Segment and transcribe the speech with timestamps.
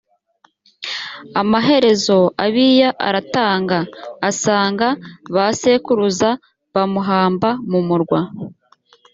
[1.41, 3.79] amaherezo abiya aratanga
[4.29, 4.87] asanga
[5.33, 6.29] ba sekuruza
[6.73, 8.19] bamuhamba mu murwa